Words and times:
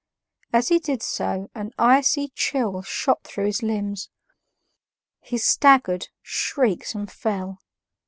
As 0.51 0.69
he 0.69 0.79
did 0.79 1.03
so, 1.03 1.51
an 1.53 1.73
icy 1.77 2.29
chill 2.29 2.81
shot 2.81 3.23
through 3.23 3.45
his 3.45 3.61
limbs; 3.61 4.09
he 5.19 5.37
staggered, 5.37 6.07
shrieked, 6.23 6.95
and 6.95 7.11
fell. 7.11 7.59